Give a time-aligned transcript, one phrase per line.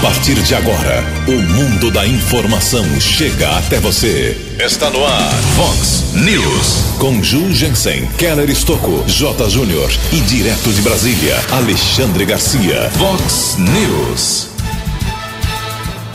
[0.00, 4.34] A partir de agora, o mundo da informação chega até você.
[4.58, 6.96] Está no ar, Fox News.
[6.98, 9.50] Com Ju Jensen, Keller Estocco, J.
[9.50, 12.90] Júnior e direto de Brasília, Alexandre Garcia.
[12.92, 14.48] Fox News.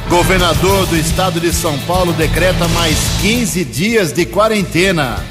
[0.09, 5.23] Governador do estado de São Paulo decreta mais 15 dias de quarentena.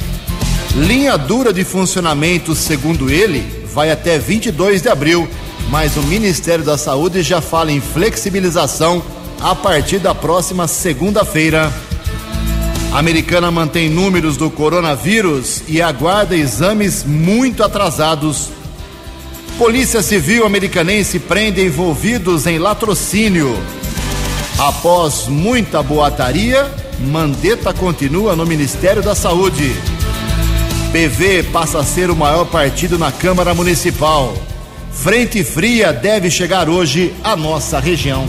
[0.77, 3.45] Linha dura de funcionamento, segundo ele,
[3.75, 5.29] vai até 22 de abril
[5.71, 9.03] mas o Ministério da Saúde já fala em flexibilização
[9.41, 11.73] a partir da próxima segunda-feira.
[12.93, 18.51] A americana mantém números do coronavírus e aguarda exames muito atrasados.
[19.59, 23.57] Polícia Civil americanense prende envolvidos em latrocínio.
[24.59, 26.71] Após muita boataria,
[27.01, 29.75] Mandetta continua no Ministério da Saúde.
[30.93, 34.33] PV passa a ser o maior partido na Câmara Municipal.
[34.95, 38.27] Frente fria deve chegar hoje à nossa região.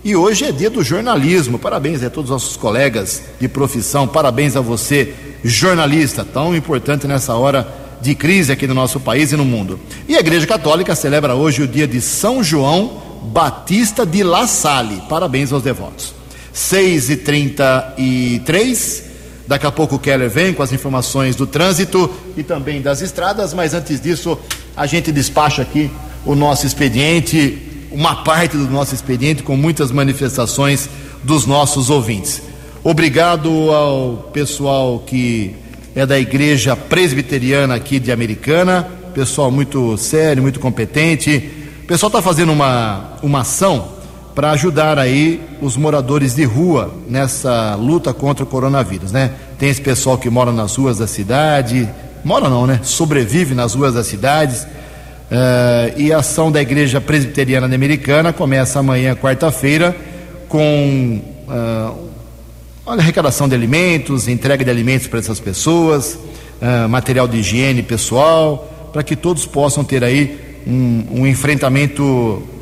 [0.04, 1.58] E hoje é dia do jornalismo.
[1.58, 4.06] Parabéns a todos os nossos colegas de profissão.
[4.06, 7.66] Parabéns a você, jornalista, tão importante nessa hora
[8.02, 9.80] de crise aqui no nosso país e no mundo.
[10.06, 15.02] E a Igreja Católica celebra hoje o dia de São João Batista de La Salle.
[15.08, 16.14] Parabéns aos devotos.
[16.52, 19.14] 6 e 33
[19.46, 23.52] Daqui a pouco o Keller vem com as informações do trânsito e também das estradas,
[23.52, 24.38] mas antes disso,
[24.74, 25.90] a gente despacha aqui
[26.24, 27.58] o nosso expediente,
[27.92, 30.88] uma parte do nosso expediente com muitas manifestações
[31.22, 32.42] dos nossos ouvintes.
[32.82, 35.54] Obrigado ao pessoal que
[35.94, 41.50] é da igreja presbiteriana aqui de Americana, pessoal muito sério, muito competente
[41.84, 43.88] o pessoal está fazendo uma, uma ação
[44.34, 49.32] para ajudar aí os moradores de rua nessa luta contra o coronavírus, né?
[49.58, 51.86] Tem esse pessoal que mora nas ruas da cidade,
[52.24, 52.80] mora não, né?
[52.82, 54.62] Sobrevive nas ruas das cidades.
[54.62, 59.94] Uh, e a ação da Igreja Presbiteriana Americana começa amanhã, quarta-feira,
[60.48, 62.08] com uh,
[62.86, 66.14] olha, arrecadação de alimentos, entrega de alimentos para essas pessoas,
[66.62, 72.02] uh, material de higiene pessoal, para que todos possam ter aí um, um enfrentamento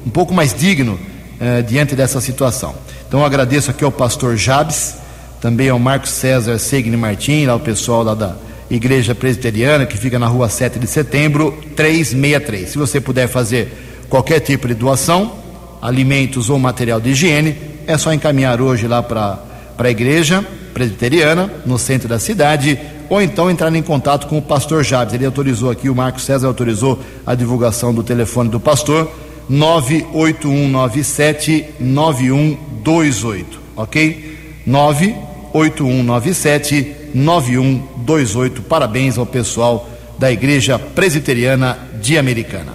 [0.06, 0.98] um pouco mais digno
[1.40, 2.74] eh, diante dessa situação.
[3.08, 4.94] Então agradeço aqui ao pastor Jabes,
[5.40, 8.36] também ao Marcos César Segni Martins, ao pessoal lá da
[8.70, 12.68] Igreja Presbiteriana, que fica na rua 7 de setembro, 363.
[12.70, 15.32] Se você puder fazer qualquer tipo de doação,
[15.80, 19.38] alimentos ou material de higiene, é só encaminhar hoje lá para
[19.76, 22.78] a igreja presbiteriana, no centro da cidade,
[23.12, 25.12] ou então entrar em contato com o pastor Jabes.
[25.12, 29.12] Ele autorizou aqui, o Marcos César autorizou a divulgação do telefone do pastor,
[29.50, 34.62] 98197 9128, ok?
[34.66, 38.62] 98197 9128.
[38.62, 39.86] Parabéns ao pessoal
[40.18, 42.72] da Igreja Presbiteriana de Americana.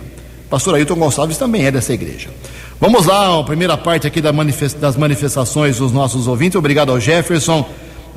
[0.51, 2.29] Pastor Ailton Gonçalves também é dessa igreja.
[2.79, 6.55] Vamos lá, a primeira parte aqui das manifestações dos nossos ouvintes.
[6.55, 7.67] Obrigado ao Jefferson.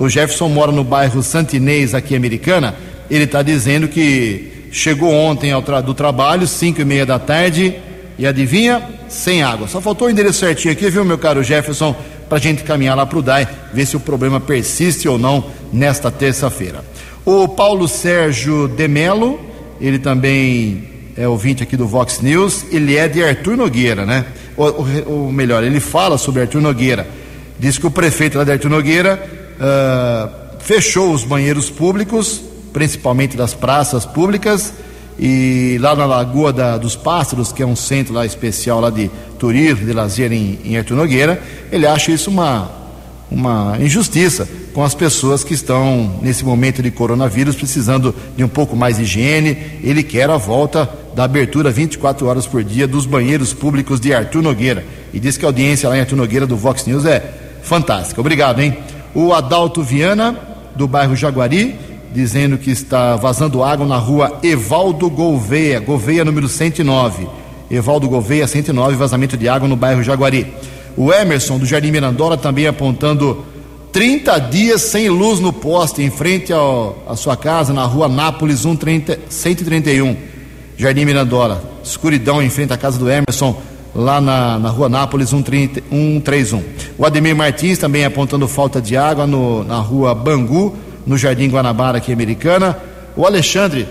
[0.00, 2.74] O Jefferson mora no bairro Santinês, aqui Americana.
[3.10, 7.74] Ele está dizendo que chegou ontem tra do trabalho, 5 e meia da tarde,
[8.18, 8.82] e adivinha?
[9.10, 9.68] Sem água.
[9.68, 11.94] Só faltou o endereço certinho aqui, viu, meu caro Jefferson,
[12.30, 15.44] para a gente caminhar lá para o DAI, ver se o problema persiste ou não
[15.70, 16.82] nesta terça-feira.
[17.22, 19.38] O Paulo Sérgio Demelo,
[19.78, 20.82] ele também
[21.14, 24.24] é ouvinte aqui do Vox News, ele é de Arthur Nogueira, né?
[24.56, 27.06] Ou, ou melhor, ele fala sobre Arthur Nogueira.
[27.58, 30.30] Diz que o prefeito lá de Arthur Nogueira uh,
[30.60, 32.40] fechou os banheiros públicos,
[32.72, 34.72] principalmente das praças públicas,
[35.18, 39.10] e lá na Lagoa da, dos Pássaros, que é um centro lá especial lá de
[39.38, 42.70] turismo, de lazer em, em Artur Nogueira, ele acha isso uma,
[43.30, 48.74] uma injustiça, com as pessoas que estão nesse momento de coronavírus precisando de um pouco
[48.74, 49.58] mais de higiene.
[49.82, 54.42] Ele quer a volta da abertura 24 horas por dia dos banheiros públicos de Arthur
[54.42, 54.84] Nogueira.
[55.12, 57.22] E diz que a audiência lá em Arthur Nogueira do Vox News é
[57.62, 58.20] fantástica.
[58.20, 58.78] Obrigado, hein?
[59.14, 60.38] O Adalto Viana,
[60.76, 61.76] do bairro Jaguari,
[62.12, 67.28] dizendo que está vazando água na rua Evaldo Gouveia, Gouveia número 109.
[67.70, 70.54] Evaldo Gouveia, 109, vazamento de água no bairro Jaguari.
[70.96, 73.44] O Emerson, do Jardim Mirandola, também apontando
[73.92, 79.18] 30 dias sem luz no poste, em frente à sua casa, na rua Nápoles 130,
[79.28, 80.16] 131,
[80.76, 81.62] Jardim Mirandola.
[81.82, 83.60] Escuridão em frente à casa do Emerson,
[83.94, 86.62] lá na, na rua Nápoles 130, 131.
[86.98, 90.76] O Ademir Martins também apontando falta de água no, na rua Bangu,
[91.06, 92.76] no Jardim Guanabara, aqui americana.
[93.16, 93.86] O Alexandre,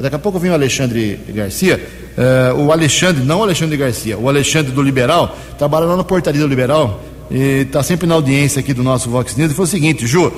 [0.00, 1.80] daqui a pouco vem o Alexandre Garcia.
[2.16, 6.40] Uh, o Alexandre, não o Alexandre Garcia, o Alexandre do Liberal, trabalha lá na portaria
[6.40, 7.00] do Liberal
[7.30, 10.32] e está sempre na audiência aqui do nosso Vox News, e foi o seguinte, Ju,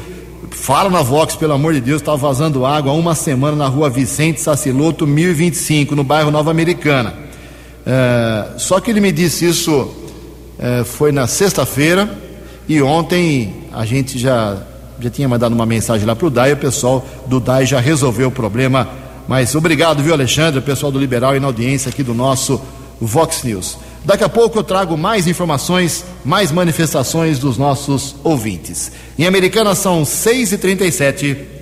[0.51, 3.91] fala na Vox, pelo amor de Deus, está vazando água há uma semana na rua
[3.91, 7.26] Vicente Saciloto, 1025, no bairro Nova Americana.
[7.87, 9.95] É, só que ele me disse isso
[10.59, 12.09] é, foi na sexta-feira
[12.69, 14.57] e ontem a gente já,
[14.99, 18.29] já tinha mandado uma mensagem lá para o DAI, o pessoal do DAI já resolveu
[18.29, 18.89] o problema.
[19.29, 22.61] Mas obrigado, viu, Alexandre, pessoal do Liberal e na audiência aqui do nosso
[23.01, 23.79] Vox News.
[24.05, 28.93] Daqui a pouco eu trago mais informações, mais manifestações dos nossos ouvintes.
[29.19, 31.56] Em Americana são 6h37.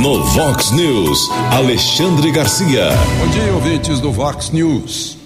[0.00, 2.88] No Vox News, Alexandre Garcia.
[3.18, 5.18] Bom dia, ouvintes do Vox News.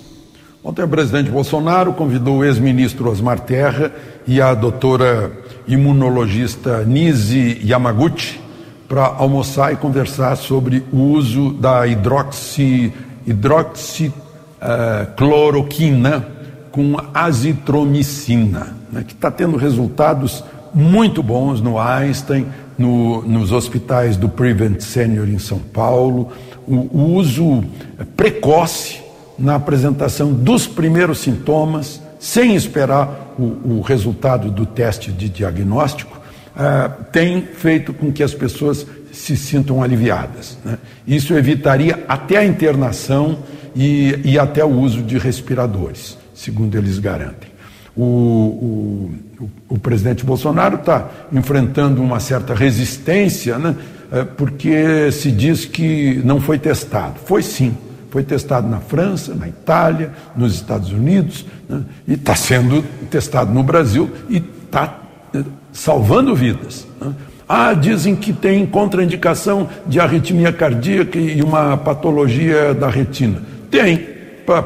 [0.65, 3.93] Ontem o presidente Bolsonaro convidou o ex-ministro Osmar Terra
[4.27, 5.31] e a doutora
[5.69, 8.41] imunologista Nise Yamaguchi
[8.89, 12.93] para almoçar e conversar sobre o uso da hidroxi,
[13.25, 16.27] hidroxi uh, cloroquina
[16.73, 20.43] com azitromicina, né, que está tendo resultados
[20.75, 22.49] muito bons no Einstein,
[22.79, 26.33] no, nos hospitais do Prevent Senior em São Paulo,
[26.67, 27.65] o, uso
[28.17, 29.03] precoce
[29.39, 36.19] na apresentação dos primeiros sintomas, sem esperar o, o resultado do teste de diagnóstico,
[36.57, 40.59] uh, tem feito com que as pessoas se sintam aliviadas.
[40.65, 40.79] Né?
[41.07, 43.39] Isso evitaria até a internação
[43.75, 47.54] e, e até o uso de respiradores, segundo eles garantem.
[47.97, 49.11] O, o,
[49.69, 53.77] o, presidente Bolsonaro está enfrentando uma certa resistência, né,
[54.11, 57.15] é, porque se diz que não foi testado.
[57.25, 57.77] Foi sim,
[58.11, 63.63] foi testado na França, na Itália, nos Estados Unidos, né, e está sendo testado no
[63.63, 64.99] Brasil e está
[65.33, 65.43] é,
[65.73, 66.89] salvando vidas.
[67.01, 67.13] Né.
[67.49, 73.43] Ah, dizem que tem contraindicação de arritmia cardíaca e uma patologia da retina.
[73.71, 74.15] Tem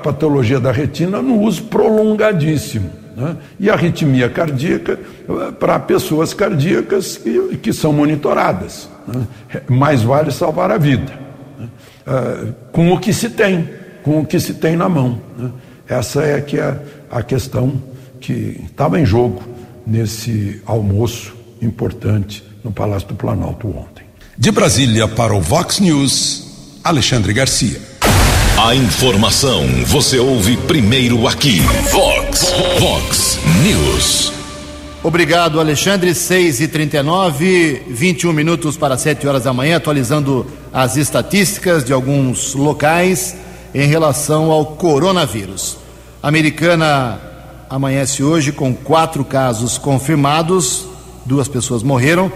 [0.03, 2.91] patologia da retina no uso prolongadíssimo.
[3.19, 3.37] Né?
[3.59, 4.93] E arritmia cardíaca
[5.29, 8.89] eh, para pessoas cardíacas que, que são monitoradas.
[9.09, 9.27] Né?
[9.69, 11.13] Mais vale salvar a vida.
[11.59, 11.69] Né?
[12.07, 13.69] Uh, com o que se tem,
[14.05, 15.21] com o que se tem na mão.
[15.37, 15.51] Né?
[15.89, 16.79] Essa é que é
[17.11, 17.83] a questão
[18.21, 19.43] que estava em jogo
[19.85, 24.05] nesse almoço importante no Palácio do Planalto ontem.
[24.37, 27.88] De Brasília para o Vox News, Alexandre Garcia.
[28.61, 31.61] A informação você ouve primeiro aqui.
[31.93, 32.45] Vox,
[32.81, 34.33] Vox News.
[35.01, 36.13] Obrigado, Alexandre.
[36.13, 42.53] 6 e 39 21 minutos para 7 horas da manhã, atualizando as estatísticas de alguns
[42.55, 43.37] locais
[43.73, 45.79] em relação ao coronavírus.
[46.21, 47.21] A americana
[47.71, 50.85] amanhece hoje com quatro casos confirmados,
[51.25, 52.31] duas pessoas morreram.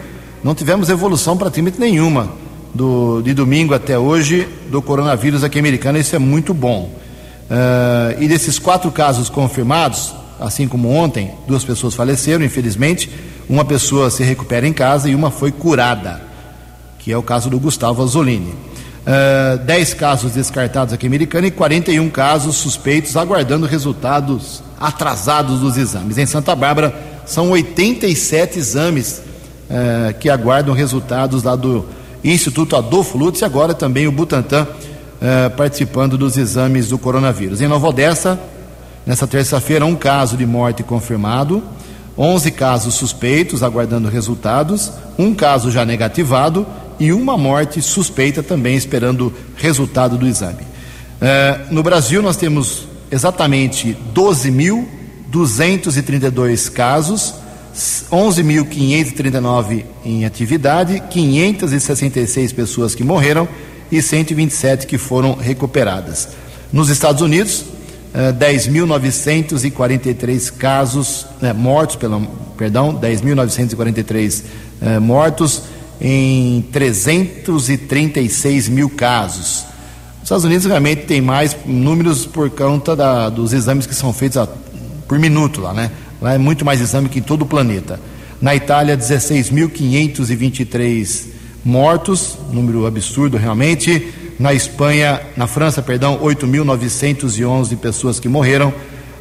[0.45, 2.42] Não tivemos evolução praticamente nenhuma
[2.75, 6.91] do, de domingo até hoje do coronavírus aqui americano, isso é muito bom.
[7.51, 13.11] Uh, e desses quatro casos confirmados, assim como ontem, duas pessoas faleceram, infelizmente,
[13.49, 16.23] uma pessoa se recupera em casa e uma foi curada,
[16.99, 18.55] que é o caso do Gustavo Azzolini.
[19.03, 26.17] Uh, 10 casos descartados aqui americano e 41 casos suspeitos aguardando resultados atrasados dos exames.
[26.19, 26.95] Em Santa Bárbara,
[27.27, 29.21] são 87 exames
[29.69, 31.85] uh, que aguardam resultados lá do
[32.25, 34.69] Instituto Adolfo Lutz e agora também o Butantan
[35.21, 37.61] eh, participando dos exames do coronavírus.
[37.61, 38.41] Em Nova Odessa,
[39.07, 41.63] nessa terça-feira, um caso de morte confirmado,
[42.17, 46.67] 11 casos suspeitos aguardando resultados, um caso já negativado
[46.99, 50.63] e uma morte suspeita também esperando resultado do exame.
[51.21, 57.42] Eh, no Brasil, nós temos exatamente 12.232 casos
[57.75, 63.49] 11.539 em atividade, 566 pessoas que morreram
[63.91, 66.29] e 127 que foram recuperadas.
[66.73, 67.65] Nos Estados Unidos,
[68.39, 72.21] 10.943 casos né, mortos, pelo,
[72.57, 74.43] perdão, 10.943
[74.81, 75.63] eh, mortos
[76.01, 79.65] em 336 mil casos.
[80.17, 84.37] Os Estados Unidos realmente tem mais números por conta da, dos exames que são feitos
[84.37, 84.49] a,
[85.09, 85.91] por minuto lá, né?
[86.25, 87.99] É muito mais exame que em todo o planeta.
[88.41, 91.27] Na Itália, 16.523
[91.65, 94.15] mortos, número absurdo realmente.
[94.39, 98.73] Na Espanha, na França, perdão, 8.911 pessoas que morreram.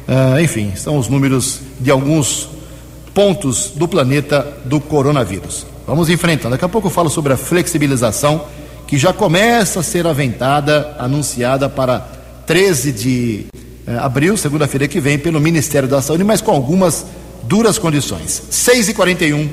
[0.08, 2.48] Uh, enfim, são os números de alguns
[3.14, 5.66] pontos do planeta do coronavírus.
[5.86, 6.52] Vamos enfrentando.
[6.52, 8.44] Daqui a pouco eu falo sobre a flexibilização
[8.86, 12.00] que já começa a ser aventada, anunciada para
[12.46, 13.46] 13 de
[13.86, 17.06] abril, segunda-feira que vem, pelo Ministério da Saúde, mas com algumas
[17.44, 18.42] duras condições.
[18.50, 19.50] 6 e 41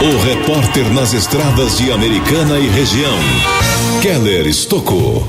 [0.00, 3.18] O repórter nas estradas de Americana e região,
[4.00, 5.26] Keller Estocou.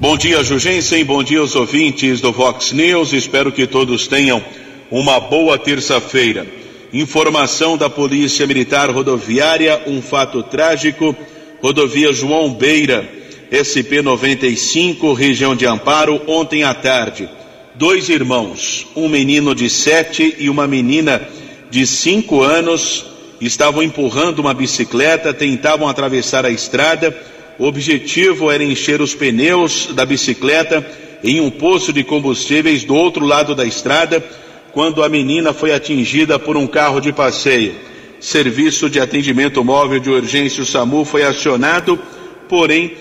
[0.00, 1.04] Bom dia, Jugensen.
[1.04, 3.12] Bom dia aos ouvintes do Vox News.
[3.12, 4.42] Espero que todos tenham
[4.90, 6.46] uma boa terça-feira.
[6.92, 11.16] Informação da Polícia Militar Rodoviária: um fato trágico
[11.62, 13.08] rodovia João Beira,
[13.52, 17.28] SP-95, região de Amparo, ontem à tarde.
[17.74, 21.28] Dois irmãos, um menino de sete e uma menina
[21.70, 23.04] de cinco anos,
[23.42, 27.14] estavam empurrando uma bicicleta, tentavam atravessar a estrada.
[27.58, 30.86] O objetivo era encher os pneus da bicicleta
[31.22, 34.24] em um poço de combustíveis do outro lado da estrada,
[34.72, 37.74] quando a menina foi atingida por um carro de passeio.
[38.18, 41.98] Serviço de atendimento móvel de urgência, o SAMU, foi acionado,
[42.48, 42.92] porém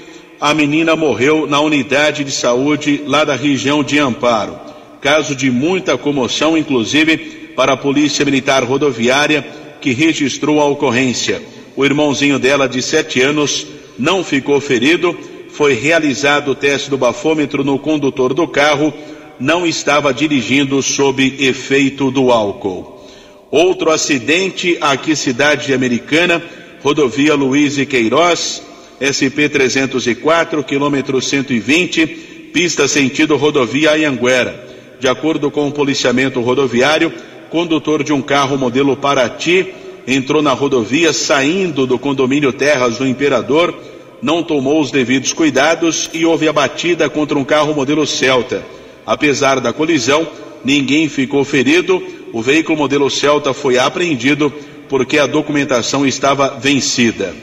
[0.42, 4.60] a menina morreu na unidade de saúde lá da região de Amparo.
[5.00, 7.16] Caso de muita comoção, inclusive
[7.56, 9.46] para a Polícia Militar Rodoviária,
[9.80, 11.44] que registrou a ocorrência.
[11.76, 13.68] O irmãozinho dela, de sete anos,
[14.00, 15.16] não ficou ferido.
[15.52, 18.92] Foi realizado o teste do bafômetro no condutor do carro,
[19.40, 23.06] não estava dirigindo sob efeito do álcool.
[23.52, 26.42] Outro acidente aqui, cidade americana,
[26.82, 28.71] rodovia Luiz e Queiroz,
[29.02, 32.06] SP 304, quilômetro 120,
[32.54, 34.70] pista sentido rodovia Anhanguera.
[35.00, 37.12] De acordo com o policiamento rodoviário,
[37.50, 39.74] condutor de um carro modelo Paraty
[40.08, 43.74] entrou na rodovia saindo do condomínio Terras do Imperador,
[44.22, 48.64] não tomou os devidos cuidados e houve a batida contra um carro modelo Celta.
[49.06, 50.28] Apesar da colisão,
[50.64, 52.02] ninguém ficou ferido
[52.34, 54.52] o veículo modelo Celta foi apreendido
[54.88, 57.34] porque a documentação estava vencida.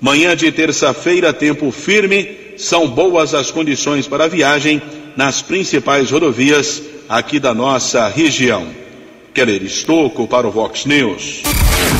[0.00, 4.80] Manhã de terça-feira, tempo firme, são boas as condições para a viagem
[5.16, 8.66] nas principais rodovias aqui da nossa região.
[9.32, 11.42] Keller Estocco para o Vox News.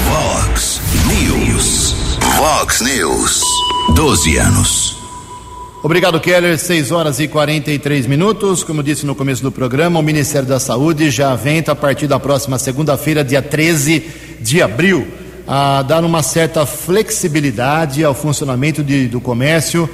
[0.05, 1.95] Vox News.
[2.37, 3.41] Vox News.
[3.95, 4.97] 12 anos.
[5.83, 6.59] Obrigado, Keller.
[6.59, 8.65] 6 horas e 43 minutos.
[8.65, 12.19] Como disse no começo do programa, o Ministério da Saúde já aventa a partir da
[12.19, 14.03] próxima segunda-feira, dia 13
[14.41, 15.07] de abril,
[15.47, 19.89] a dar uma certa flexibilidade ao funcionamento de, do comércio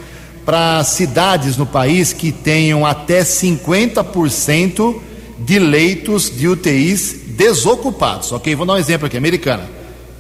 [0.44, 4.97] para cidades no país que tenham até 50%
[5.38, 8.32] de leitos de UTIs desocupados.
[8.32, 8.54] Ok?
[8.54, 9.68] Vou dar um exemplo aqui, americana.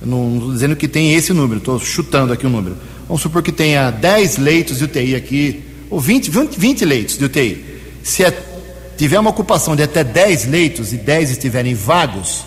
[0.04, 2.76] não estou dizendo que tem esse número, estou chutando aqui o um número.
[3.08, 7.24] Vamos supor que tenha 10 leitos de UTI aqui, ou 20, 20, 20 leitos de
[7.24, 7.64] UTI.
[8.02, 8.36] Se é,
[8.96, 12.44] tiver uma ocupação de até 10 leitos e 10 estiverem vagos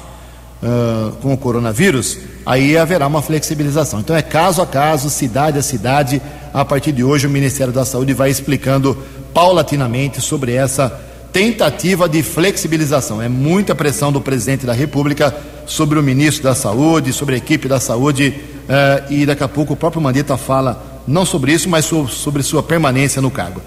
[0.62, 4.00] uh, com o coronavírus, aí haverá uma flexibilização.
[4.00, 6.22] Então é caso a caso, cidade a cidade.
[6.54, 8.98] A partir de hoje, o Ministério da Saúde vai explicando
[9.34, 11.02] paulatinamente sobre essa
[11.34, 13.22] tentativa de flexibilização.
[13.22, 15.36] É muita pressão do presidente da República
[15.66, 18.34] sobre o ministro da Saúde, sobre a equipe da saúde
[18.70, 22.64] uh, e daqui a pouco o próprio Mandetta fala não sobre isso, mas sobre sua
[22.64, 23.62] permanência no cargo.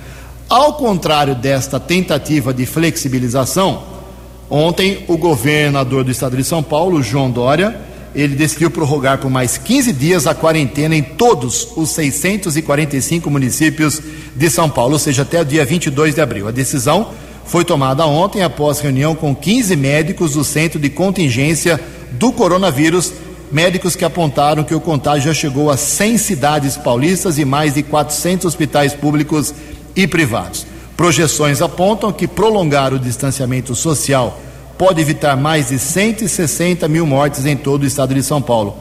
[0.48, 3.82] Ao contrário desta tentativa de flexibilização,
[4.48, 7.78] ontem o governador do estado de São Paulo, João Dória,
[8.20, 14.02] ele decidiu prorrogar por mais 15 dias a quarentena em todos os 645 municípios
[14.34, 16.48] de São Paulo, ou seja, até o dia 22 de abril.
[16.48, 17.12] A decisão
[17.44, 23.12] foi tomada ontem após reunião com 15 médicos do Centro de Contingência do Coronavírus
[23.52, 27.82] médicos que apontaram que o contágio já chegou a 100 cidades paulistas e mais de
[27.82, 29.54] 400 hospitais públicos
[29.96, 30.66] e privados.
[30.96, 34.38] Projeções apontam que prolongar o distanciamento social
[34.78, 38.76] pode evitar mais de 160 mil mortes em todo o estado de São Paulo.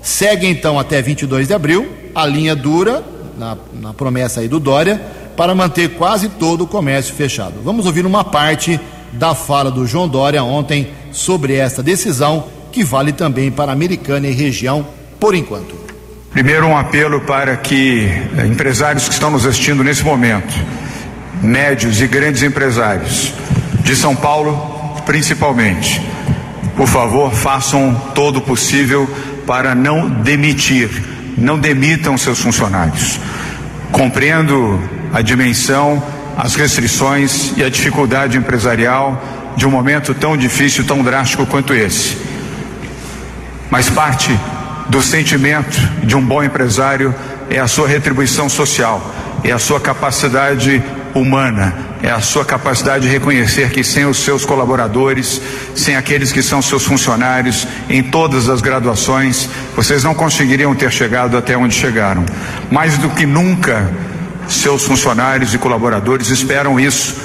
[0.00, 3.04] Segue então até 22 de abril a linha dura,
[3.36, 5.00] na, na promessa aí do Dória,
[5.36, 7.54] para manter quase todo o comércio fechado.
[7.64, 8.80] Vamos ouvir uma parte
[9.12, 14.28] da fala do João Dória ontem sobre esta decisão que vale também para a Americana
[14.28, 14.86] e região
[15.18, 15.74] por enquanto.
[16.30, 18.06] Primeiro, um apelo para que
[18.38, 20.54] eh, empresários que estão nos assistindo nesse momento
[21.42, 23.32] médios e grandes empresários,
[23.82, 24.79] de São Paulo
[25.10, 26.00] principalmente,
[26.76, 29.12] por favor, façam todo o possível
[29.44, 30.88] para não demitir,
[31.36, 33.18] não demitam seus funcionários.
[33.90, 34.80] Compreendo
[35.12, 36.00] a dimensão,
[36.38, 39.20] as restrições e a dificuldade empresarial
[39.56, 42.16] de um momento tão difícil, tão drástico quanto esse.
[43.68, 44.30] Mas parte
[44.88, 47.12] do sentimento de um bom empresário
[47.50, 49.12] é a sua retribuição social,
[49.42, 50.80] é a sua capacidade
[51.14, 55.40] humana, é a sua capacidade de reconhecer que sem os seus colaboradores,
[55.74, 61.36] sem aqueles que são seus funcionários, em todas as graduações, vocês não conseguiriam ter chegado
[61.36, 62.24] até onde chegaram.
[62.70, 63.90] Mais do que nunca,
[64.48, 67.16] seus funcionários e colaboradores esperam isso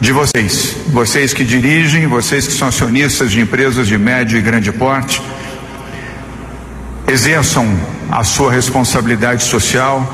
[0.00, 0.76] de vocês.
[0.88, 5.22] Vocês que dirigem, vocês que são acionistas de empresas de médio e grande porte,
[7.06, 7.66] exerçam
[8.10, 10.08] a sua responsabilidade social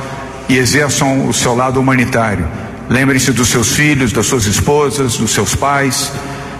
[0.49, 2.47] e exerçam o seu lado humanitário.
[2.89, 6.13] Lembrem-se dos seus filhos, das suas esposas, dos seus pais.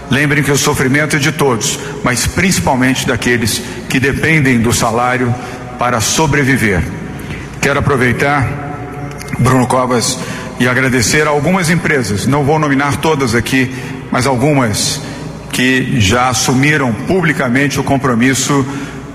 [0.09, 5.33] Lembrem que o sofrimento é de todos, mas principalmente daqueles que dependem do salário
[5.79, 6.81] para sobreviver.
[7.61, 8.47] Quero aproveitar,
[9.39, 10.17] Bruno Covas,
[10.59, 13.71] e agradecer a algumas empresas, não vou nominar todas aqui,
[14.11, 15.01] mas algumas
[15.51, 18.65] que já assumiram publicamente o compromisso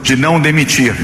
[0.03, 0.95] de não demitir.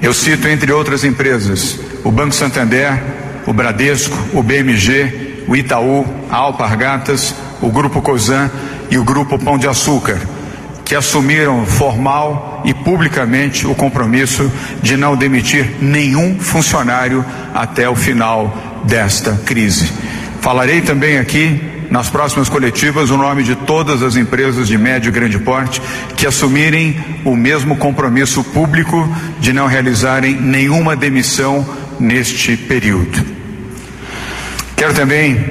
[0.00, 3.02] Eu cito, entre outras empresas, o Banco Santander,
[3.46, 8.50] o Bradesco, o BMG, o Itaú, a Alpargatas, o Grupo Cosan
[8.90, 10.20] e o Grupo Pão de Açúcar,
[10.84, 14.50] que assumiram formal e publicamente o compromisso
[14.82, 17.24] de não demitir nenhum funcionário
[17.54, 19.90] até o final desta crise.
[20.40, 21.60] Falarei também aqui
[21.90, 25.80] nas próximas coletivas o nome de todas as empresas de médio e grande porte
[26.16, 31.66] que assumirem o mesmo compromisso público de não realizarem nenhuma demissão
[31.98, 33.35] neste período.
[34.76, 35.42] Quero também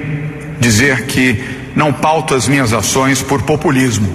[0.60, 1.44] dizer que
[1.76, 4.08] não pauto as minhas ações por populismo,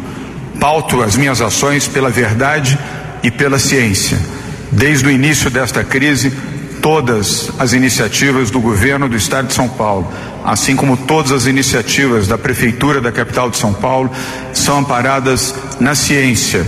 [0.61, 2.79] pauto as minhas ações pela verdade
[3.23, 4.19] e pela ciência.
[4.71, 6.33] Desde o início desta crise,
[6.81, 10.11] todas as iniciativas do governo do estado de São Paulo,
[10.44, 14.11] assim como todas as iniciativas da prefeitura da capital de São Paulo,
[14.55, 16.64] são amparadas na ciência,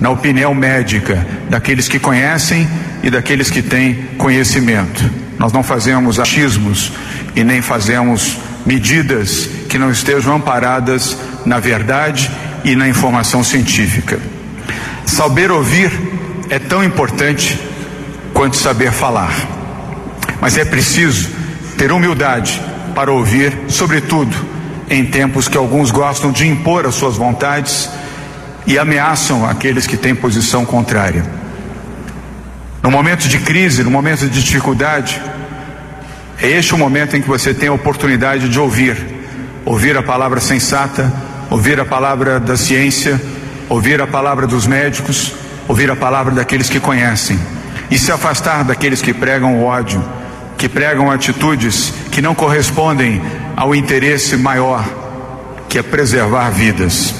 [0.00, 2.68] na opinião médica daqueles que conhecem
[3.02, 5.08] e daqueles que têm conhecimento.
[5.38, 6.92] Nós não fazemos achismos
[7.36, 12.30] e nem fazemos medidas que não estejam amparadas na verdade
[12.64, 14.18] e na informação científica.
[15.04, 15.92] Saber ouvir
[16.50, 17.60] é tão importante
[18.32, 19.32] quanto saber falar.
[20.40, 21.30] Mas é preciso
[21.78, 22.60] ter humildade
[22.94, 24.34] para ouvir, sobretudo
[24.88, 27.88] em tempos que alguns gostam de impor as suas vontades
[28.66, 31.24] e ameaçam aqueles que têm posição contrária.
[32.82, 35.20] No momento de crise, no momento de dificuldade,
[36.38, 38.96] é este o momento em que você tem a oportunidade de ouvir,
[39.64, 41.12] ouvir a palavra sensata,
[41.50, 43.20] ouvir a palavra da ciência,
[43.68, 45.32] ouvir a palavra dos médicos,
[45.66, 47.38] ouvir a palavra daqueles que conhecem
[47.90, 50.02] e se afastar daqueles que pregam o ódio,
[50.58, 53.20] que pregam atitudes que não correspondem
[53.56, 54.84] ao interesse maior,
[55.68, 57.14] que é preservar vidas.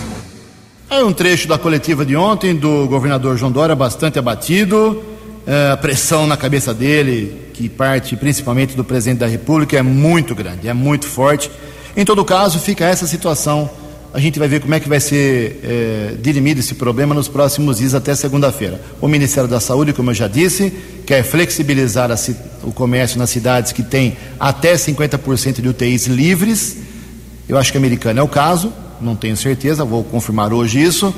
[0.90, 5.15] É um trecho da coletiva de ontem do governador João Dória, bastante abatido.
[5.46, 10.34] É, a pressão na cabeça dele, que parte principalmente do presidente da República, é muito
[10.34, 11.50] grande, é muito forte.
[11.96, 13.70] Em todo caso, fica essa situação
[14.16, 17.76] a gente vai ver como é que vai ser é, dirimido esse problema nos próximos
[17.76, 18.80] dias até segunda-feira.
[18.98, 20.72] O Ministério da Saúde, como eu já disse,
[21.04, 22.16] quer flexibilizar a,
[22.62, 26.78] o comércio nas cidades que têm até 50% de UTIs livres.
[27.46, 31.14] Eu acho que americano é o caso, não tenho certeza, vou confirmar hoje isso.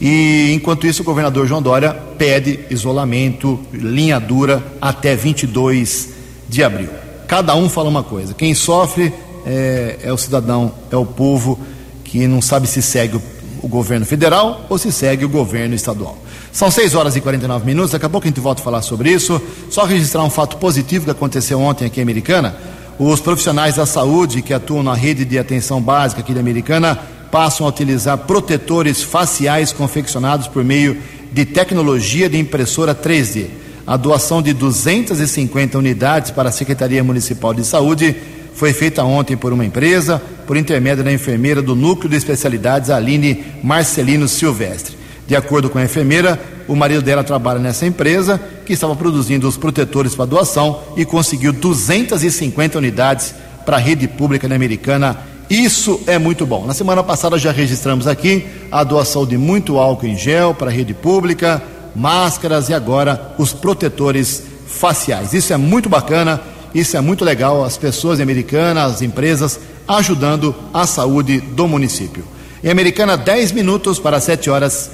[0.00, 6.10] E enquanto isso, o governador João Dória pede isolamento, linha dura até 22
[6.48, 6.90] de abril.
[7.26, 8.34] Cada um fala uma coisa.
[8.34, 9.12] Quem sofre
[9.46, 11.58] é, é o cidadão, é o povo
[12.02, 13.22] que não sabe se segue o,
[13.62, 16.18] o governo federal ou se segue o governo estadual.
[16.52, 19.10] São 6 horas e 49 minutos, daqui a pouco a gente volta a falar sobre
[19.10, 19.40] isso.
[19.70, 22.56] Só registrar um fato positivo que aconteceu ontem aqui em Americana.
[22.96, 26.96] Os profissionais da saúde que atuam na rede de atenção básica aqui da Americana
[27.34, 30.96] passam a utilizar protetores faciais confeccionados por meio
[31.32, 33.46] de tecnologia de impressora 3D.
[33.84, 38.14] A doação de 250 unidades para a Secretaria Municipal de Saúde
[38.54, 43.44] foi feita ontem por uma empresa, por intermédio da enfermeira do Núcleo de Especialidades Aline
[43.64, 44.96] Marcelino Silvestre.
[45.26, 49.56] De acordo com a enfermeira, o marido dela trabalha nessa empresa que estava produzindo os
[49.56, 53.34] protetores para doação e conseguiu 250 unidades
[53.66, 55.33] para a rede pública americana.
[55.48, 56.66] Isso é muito bom.
[56.66, 60.72] Na semana passada já registramos aqui a doação de muito álcool em gel para a
[60.72, 61.62] rede pública,
[61.94, 65.32] máscaras e agora os protetores faciais.
[65.32, 66.40] Isso é muito bacana
[66.74, 67.64] isso é muito legal.
[67.64, 72.24] As pessoas americanas, as empresas ajudando a saúde do município.
[72.62, 74.90] Em Americana, 10 minutos para 7 horas.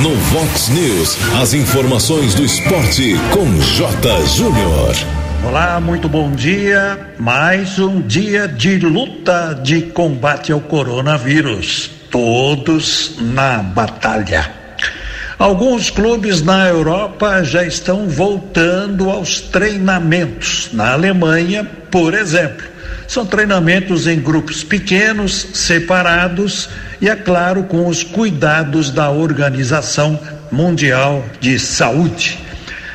[0.00, 4.26] No Vox News, as informações do esporte com J.
[4.26, 5.23] Júnior.
[5.46, 6.98] Olá, muito bom dia.
[7.18, 11.90] Mais um dia de luta de combate ao coronavírus.
[12.10, 14.50] Todos na batalha.
[15.38, 20.70] Alguns clubes na Europa já estão voltando aos treinamentos.
[20.72, 22.66] Na Alemanha, por exemplo,
[23.06, 26.70] são treinamentos em grupos pequenos, separados
[27.02, 30.18] e, é claro, com os cuidados da Organização
[30.50, 32.38] Mundial de Saúde.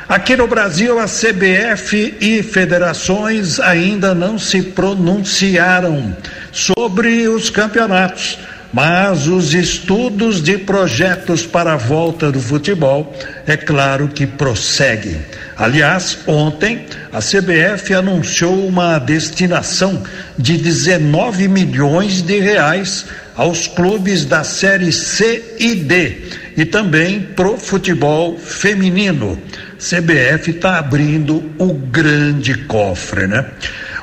[0.10, 6.18] Aqui no Brasil, a CBF e federações ainda não se pronunciaram
[6.52, 8.40] sobre os campeonatos
[8.72, 13.16] mas os estudos de projetos para a volta do futebol,
[13.48, 15.18] é claro que prosseguem.
[15.58, 20.04] Aliás, ontem a CBF anunciou uma destinação
[20.38, 26.22] de 19 milhões de reais aos clubes da série C e D
[26.56, 29.42] e também pro futebol feminino.
[29.80, 33.46] CBF está abrindo o grande cofre, né?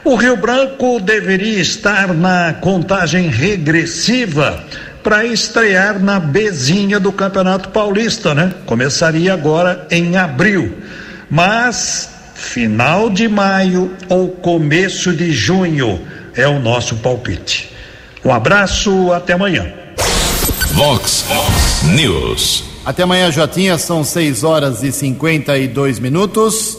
[0.03, 4.65] O Rio Branco deveria estar na contagem regressiva
[5.03, 8.55] para estrear na Bezinha do Campeonato Paulista, né?
[8.65, 10.79] Começaria agora em abril.
[11.31, 16.01] Mas final de maio ou começo de junho
[16.35, 17.73] é o nosso palpite.
[18.25, 19.67] Um abraço, até amanhã.
[20.73, 21.27] Vox
[21.85, 22.76] News.
[22.87, 26.79] Até amanhã, Jotinha, são 6 horas e 52 minutos.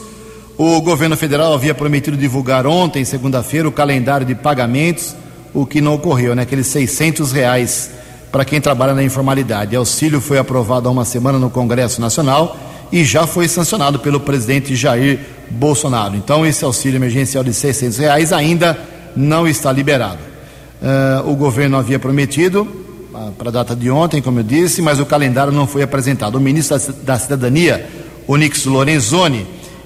[0.58, 5.14] O governo federal havia prometido divulgar ontem, segunda-feira, o calendário de pagamentos,
[5.54, 6.44] o que não ocorreu, né?
[6.44, 7.92] Aqueles 600 reais
[8.32, 9.76] para quem trabalha na informalidade.
[9.76, 12.58] O auxílio foi aprovado há uma semana no Congresso Nacional
[12.90, 16.16] e já foi sancionado pelo presidente Jair Bolsonaro.
[16.16, 18.80] Então, esse auxílio emergencial de 600 reais ainda
[19.14, 20.20] não está liberado.
[20.82, 22.87] Uh, o governo havia prometido
[23.38, 26.36] para a data de ontem, como eu disse, mas o calendário não foi apresentado.
[26.36, 27.88] O ministro da Cidadania,
[28.28, 29.46] Onix Lorenzoni,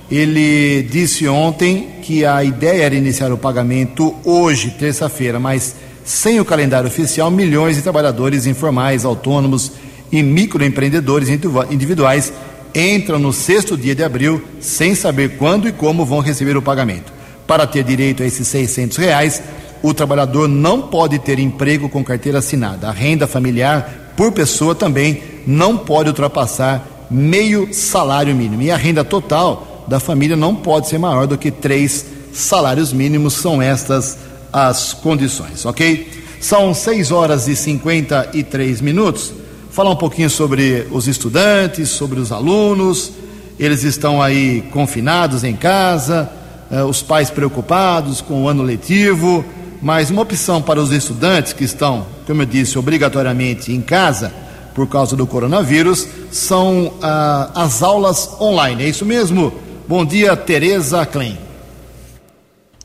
[0.10, 6.46] ele disse ontem que a ideia era iniciar o pagamento hoje, terça-feira, mas sem o
[6.46, 9.72] calendário oficial, milhões de trabalhadores informais, autônomos
[10.12, 11.30] e microempreendedores
[11.70, 12.34] individuais
[12.76, 17.14] entram no sexto dia de abril sem saber quando e como vão receber o pagamento.
[17.48, 19.42] Para ter direito a esses 600 reais,
[19.82, 22.88] o trabalhador não pode ter emprego com carteira assinada.
[22.88, 28.62] A renda familiar por pessoa também não pode ultrapassar meio salário mínimo.
[28.62, 33.34] E a renda total da família não pode ser maior do que três salários mínimos,
[33.34, 34.18] são estas
[34.54, 36.10] as condições, ok?
[36.40, 39.32] São 6 horas e 53 minutos.
[39.72, 43.12] Falar um pouquinho sobre os estudantes, sobre os alunos.
[43.58, 46.30] Eles estão aí confinados em casa,
[46.70, 49.46] eh, os pais preocupados com o ano letivo,
[49.82, 54.32] mas uma opção para os estudantes que estão, como eu disse, obrigatoriamente em casa
[54.76, 58.84] por causa do coronavírus são ah, as aulas online.
[58.84, 59.54] É isso mesmo?
[59.88, 61.38] Bom dia, Tereza Klein.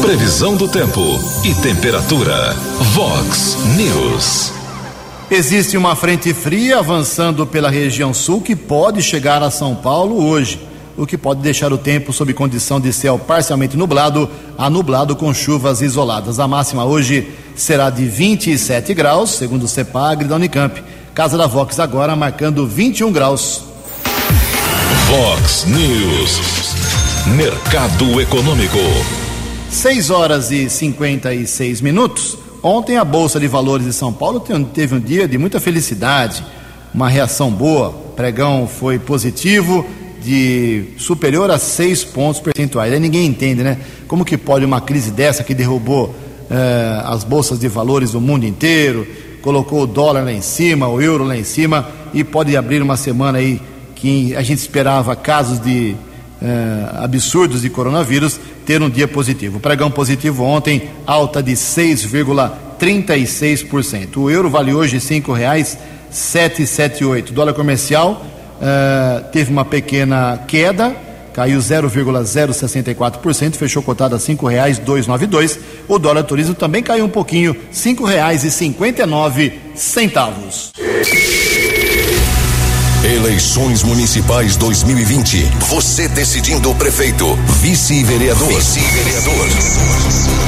[0.00, 1.00] Previsão do tempo
[1.44, 2.54] e temperatura.
[2.94, 4.63] Vox News.
[5.30, 10.60] Existe uma frente fria avançando pela região sul que pode chegar a São Paulo hoje,
[10.96, 15.32] o que pode deixar o tempo sob condição de céu parcialmente nublado a nublado com
[15.32, 16.38] chuvas isoladas.
[16.38, 20.82] A máxima hoje será de 27 graus, segundo o CEPAGRE da Unicamp.
[21.14, 23.64] Casa da Vox agora marcando 21 graus.
[25.08, 26.74] Vox News.
[27.34, 28.78] Mercado Econômico.
[29.70, 32.36] 6 horas e 56 minutos.
[32.64, 36.42] Ontem a Bolsa de Valores de São Paulo teve um dia de muita felicidade,
[36.94, 37.90] uma reação boa.
[37.90, 39.84] O pregão foi positivo,
[40.22, 42.90] de superior a 6 pontos percentuais.
[42.90, 43.76] Aí ninguém entende, né?
[44.08, 46.14] Como que pode uma crise dessa que derrubou
[46.50, 49.06] eh, as bolsas de valores do mundo inteiro,
[49.42, 52.96] colocou o dólar lá em cima, o euro lá em cima, e pode abrir uma
[52.96, 53.60] semana aí
[53.94, 55.94] que a gente esperava casos de
[56.40, 59.58] eh, absurdos de coronavírus ter um dia positivo.
[59.58, 64.16] O pregão positivo ontem, alta de 6,36%.
[64.16, 67.30] O euro vale hoje R$ 5,778.
[67.30, 68.24] O dólar comercial
[68.56, 70.94] uh, teve uma pequena queda,
[71.32, 75.58] caiu 0,064%, fechou cotado a R$ 5,292.
[75.88, 80.72] O dólar turismo também caiu um pouquinho, R$ 5,59 centavos.
[83.04, 85.44] Eleições Municipais 2020.
[85.68, 88.48] Você decidindo o prefeito, vice-vereador.
[88.48, 89.46] Vice-vereador.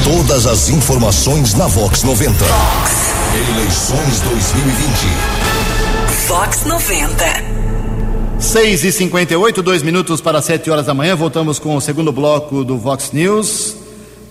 [0.03, 2.33] Todas as informações na Vox 90.
[3.51, 4.89] Eleições 2020.
[6.29, 7.25] Vox 90.
[8.39, 11.15] 6 e 58 dois minutos para 7 horas da manhã.
[11.15, 13.77] Voltamos com o segundo bloco do Vox News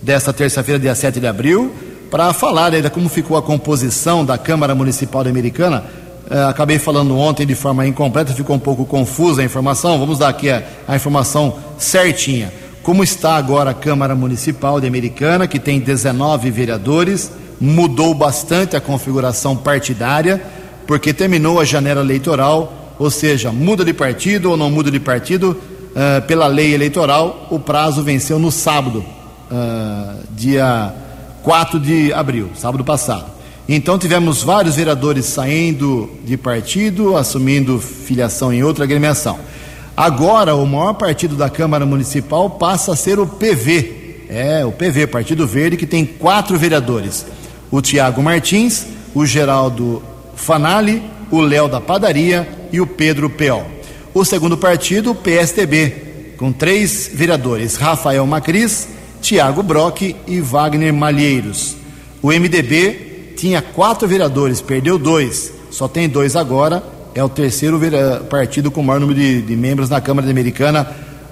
[0.02, 1.72] desta terça-feira, dia 7 de abril,
[2.10, 7.16] para falar ainda como ficou a composição da Câmara Municipal da Americana Uh, acabei falando
[7.16, 9.96] ontem de forma incompleta, ficou um pouco confusa a informação.
[9.96, 12.52] Vamos dar aqui a, a, informação certinha.
[12.82, 18.80] Como está agora a Câmara Municipal de Americana, que tem 19 vereadores, mudou bastante a
[18.80, 20.42] configuração partidária,
[20.84, 25.56] porque terminou a janela eleitoral, ou seja, muda de partido ou não muda de partido,
[25.92, 29.04] uh, pela lei eleitoral, o prazo venceu no sábado,
[29.48, 30.92] uh, dia
[31.44, 33.35] 4 de abril, sábado passado.
[33.68, 39.38] Então tivemos vários vereadores saindo de partido, assumindo filiação em outra agremiação.
[39.96, 44.24] Agora, o maior partido da Câmara Municipal passa a ser o PV.
[44.28, 47.26] É, o PV, Partido Verde, que tem quatro vereadores:
[47.70, 50.02] o Tiago Martins, o Geraldo
[50.36, 53.66] Fanali, o Léo da Padaria e o Pedro Peol.
[54.14, 58.88] O segundo partido, o PSTB, com três vereadores: Rafael Macris,
[59.20, 61.74] Tiago Brock e Wagner Malheiros.
[62.22, 63.05] O MDB
[63.36, 66.82] tinha quatro vereadores, perdeu dois, só tem dois agora.
[67.14, 67.80] É o terceiro
[68.28, 70.86] partido com o maior número de, de membros na Câmara Americana,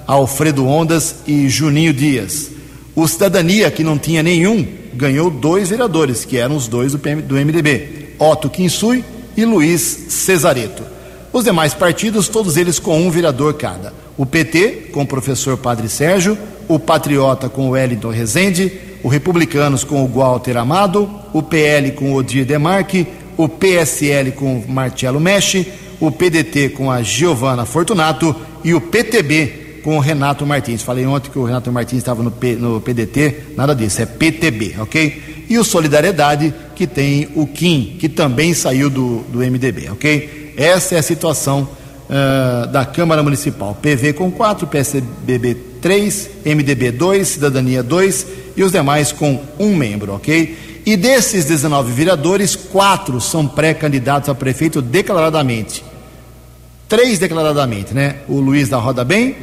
[0.06, 2.50] Alfredo Ondas e Juninho Dias.
[2.94, 7.20] O Cidadania, que não tinha nenhum, ganhou dois vereadores, que eram os dois do, PM,
[7.22, 9.04] do MDB, Otto Kinsui
[9.36, 10.84] e Luiz Cesareto.
[11.32, 13.92] Os demais partidos, todos eles com um vereador cada.
[14.16, 16.38] O PT, com o professor Padre Sérgio,
[16.68, 18.72] o Patriota com o Wellington Rezende,
[19.04, 24.56] o Republicanos com o Walter Amado, o PL com o Odir Demarque, o PSL com
[24.56, 30.46] o Marcelo Mexe, o PDT com a Giovana Fortunato e o PTB com o Renato
[30.46, 30.82] Martins.
[30.82, 34.76] Falei ontem que o Renato Martins estava no, P, no PDT, nada disso, é PTB,
[34.78, 35.44] ok?
[35.50, 40.54] E o Solidariedade, que tem o Kim, que também saiu do, do MDB, ok?
[40.56, 41.68] Essa é a situação
[42.08, 43.76] uh, da Câmara Municipal.
[43.82, 50.14] PV com 4, PSDB 3, MDB 2, Cidadania 2 e os demais com um membro,
[50.14, 50.80] ok?
[50.86, 55.84] E desses 19 vereadores, quatro são pré-candidatos a prefeito declaradamente.
[56.88, 58.16] Três declaradamente, né?
[58.26, 59.36] O Luiz da Roda Bem,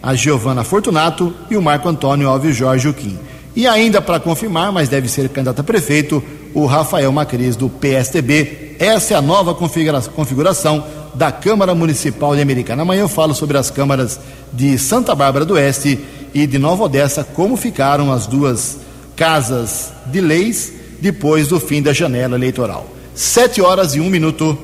[0.00, 3.18] a Giovana Fortunato e o Marco Antônio Alves Jorge Juquim.
[3.56, 6.22] E ainda para confirmar, mas deve ser candidato a prefeito,
[6.54, 8.76] o Rafael Macris do PSTB.
[8.78, 10.84] Essa é a nova configuração
[11.18, 12.82] da Câmara Municipal de Americana.
[12.82, 14.20] Amanhã eu falo sobre as câmaras
[14.52, 15.98] de Santa Bárbara do Oeste
[16.32, 18.78] e de Nova Odessa, como ficaram as duas
[19.16, 22.86] casas de leis depois do fim da janela eleitoral.
[23.16, 24.56] Sete horas e um minuto.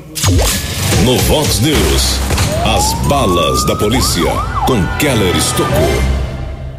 [1.04, 2.20] No Vox News,
[2.64, 4.22] as balas da polícia
[4.64, 6.14] com Keller Estocou.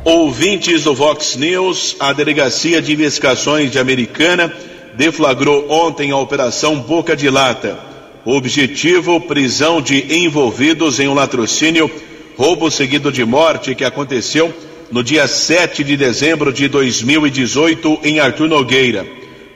[0.06, 4.54] Ouvintes do Vox News, a Delegacia de Investigações de Americana
[4.96, 7.95] deflagrou ontem a Operação Boca de Lata.
[8.26, 11.92] Objetivo, prisão de envolvidos em um latrocínio,
[12.36, 14.52] roubo seguido de morte que aconteceu
[14.92, 19.06] no dia 7 de dezembro de 2018 em Artur Nogueira.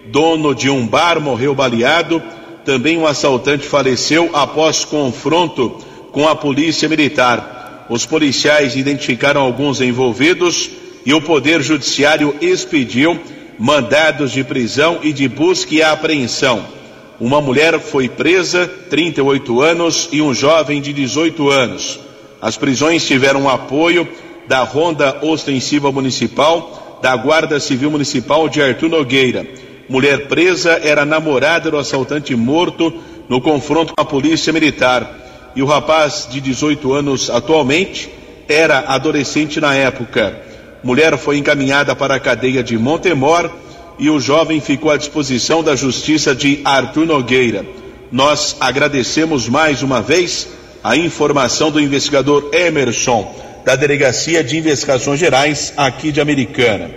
[0.06, 2.22] Dono de um bar morreu baleado,
[2.64, 5.78] também um assaltante faleceu após confronto
[6.12, 7.88] com a polícia militar.
[7.90, 10.70] Os policiais identificaram alguns envolvidos
[11.04, 13.20] e o Poder Judiciário expediu
[13.58, 16.79] mandados de prisão e de busca e apreensão.
[17.20, 22.00] Uma mulher foi presa, 38 anos, e um jovem de 18 anos.
[22.42, 24.08] As prisões tiveram apoio
[24.48, 29.46] da Ronda Ostensiva Municipal, da Guarda Civil Municipal de Artur Nogueira.
[29.90, 32.94] Mulher presa era namorada do assaltante morto
[33.28, 35.52] no confronto com a Polícia Militar.
[35.56, 38.10] E o rapaz de 18 anos atualmente
[38.48, 40.42] era adolescente na época.
[40.82, 43.52] Mulher foi encaminhada para a cadeia de Montemor
[44.00, 47.66] e o jovem ficou à disposição da Justiça de Arthur Nogueira.
[48.10, 50.48] Nós agradecemos mais uma vez
[50.82, 53.36] a informação do investigador Emerson,
[53.66, 56.90] da Delegacia de Investigações Gerais aqui de Americana.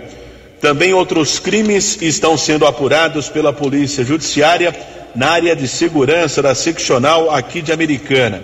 [0.61, 4.73] Também outros crimes estão sendo apurados pela Polícia Judiciária
[5.13, 8.41] na área de segurança da seccional aqui de Americana.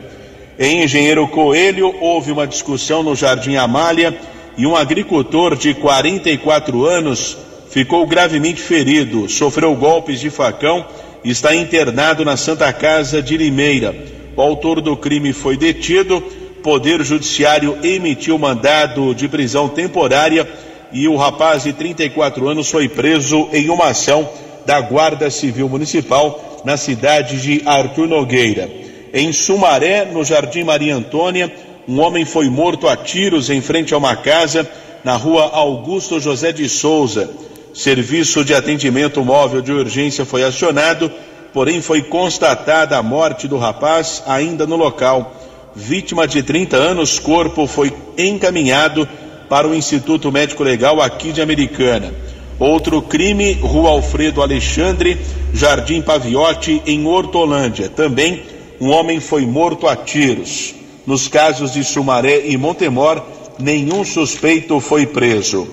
[0.60, 4.20] Em Engenheiro Coelho, houve uma discussão no Jardim Amália
[4.58, 7.38] e um agricultor de 44 anos
[7.70, 10.86] ficou gravemente ferido, sofreu golpes de facão
[11.24, 13.96] e está internado na Santa Casa de Limeira.
[14.36, 16.24] O autor do crime foi detido,
[16.64, 20.48] Poder Judiciário emitiu mandado de prisão temporária
[20.92, 24.30] e o rapaz de 34 anos foi preso em uma ação
[24.66, 28.70] da Guarda Civil Municipal na cidade de Artur Nogueira.
[29.14, 31.52] Em Sumaré, no Jardim Maria Antônia,
[31.88, 34.70] um homem foi morto a tiros em frente a uma casa
[35.04, 37.30] na rua Augusto José de Souza.
[37.74, 41.12] Serviço de atendimento móvel de urgência foi acionado,
[41.54, 45.36] porém foi constatada a morte do rapaz ainda no local.
[45.76, 49.08] Vítima de 30 anos, corpo foi encaminhado
[49.48, 52.14] para o Instituto Médico Legal aqui de Americana.
[52.60, 55.18] Outro crime, Rua Alfredo Alexandre,
[55.54, 57.88] Jardim Paviotti, em Hortolândia.
[57.88, 58.44] Também
[58.82, 60.76] um homem foi morto a tiros.
[61.06, 63.24] Nos casos de Sumaré e Montemor,
[63.58, 65.68] nenhum suspeito foi preso.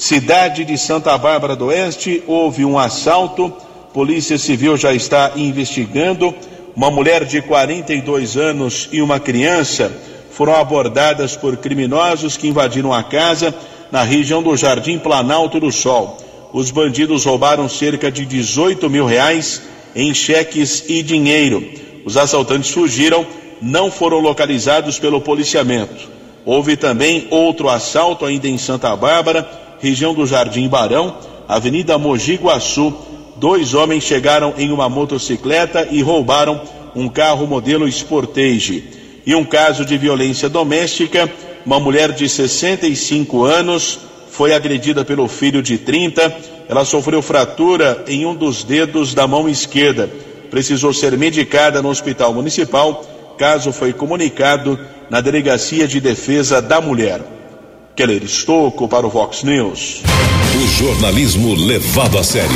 [0.00, 3.52] Cidade de Santa Bárbara do Oeste, houve um assalto.
[3.92, 6.34] Polícia Civil já está investigando.
[6.74, 9.92] Uma mulher de 42 anos e uma criança
[10.30, 13.54] foram abordadas por criminosos que invadiram a casa
[13.92, 16.16] na região do Jardim Planalto do Sol.
[16.50, 19.60] Os bandidos roubaram cerca de 18 mil reais
[19.94, 21.62] em cheques e dinheiro.
[22.06, 23.26] Os assaltantes fugiram
[23.60, 26.08] não foram localizados pelo policiamento.
[26.46, 31.16] Houve também outro assalto ainda em Santa Bárbara, região do Jardim Barão,
[31.48, 32.94] Avenida Mogi Guaçu.
[33.36, 36.60] Dois homens chegaram em uma motocicleta e roubaram
[36.94, 38.84] um carro modelo Sportage.
[39.26, 41.30] E um caso de violência doméstica,
[41.64, 43.98] uma mulher de 65 anos
[44.30, 46.36] foi agredida pelo filho de 30.
[46.68, 50.10] Ela sofreu fratura em um dos dedos da mão esquerda.
[50.50, 53.04] Precisou ser medicada no hospital municipal
[53.40, 57.39] caso foi comunicado na Delegacia de Defesa da Mulher.
[57.94, 60.02] Keller Estocco para o Vox News.
[60.56, 62.50] O jornalismo levado a sério.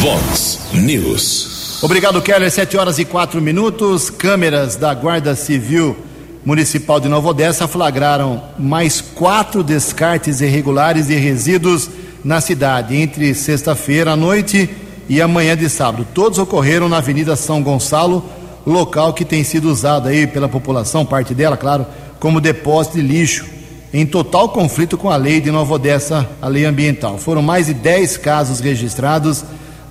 [0.00, 1.80] Vox News.
[1.82, 2.50] Obrigado, Keller.
[2.50, 4.10] Sete horas e quatro minutos.
[4.10, 5.96] Câmeras da Guarda Civil
[6.44, 11.90] Municipal de Nova Odessa flagraram mais quatro descartes irregulares de resíduos
[12.24, 14.70] na cidade entre sexta-feira à noite
[15.08, 16.06] e amanhã de sábado.
[16.14, 18.24] Todos ocorreram na Avenida São Gonçalo,
[18.64, 21.86] local que tem sido usado aí pela população, parte dela, claro,
[22.18, 23.55] como depósito de lixo,
[23.98, 27.16] em total conflito com a lei de Nova Odessa, a lei ambiental.
[27.16, 29.42] Foram mais de 10 casos registrados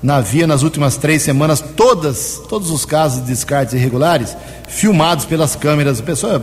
[0.04, 4.38] na via nas últimas três semanas, todas, todos os casos de descartes irregulares,
[4.68, 6.00] filmados pelas câmeras.
[6.00, 6.40] O pessoal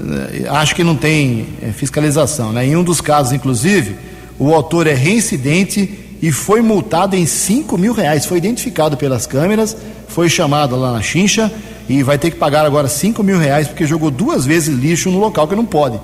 [0.00, 2.66] eh, acha que não tem eh, fiscalização, né?
[2.66, 3.96] Em um dos casos, inclusive,
[4.36, 8.26] o autor é reincidente e foi multado em 5 mil reais.
[8.26, 9.76] Foi identificado pelas câmeras,
[10.08, 11.52] foi chamado lá na chincha
[11.88, 15.20] e vai ter que pagar agora 5 mil reais porque jogou duas vezes lixo no
[15.20, 16.00] local que não pode.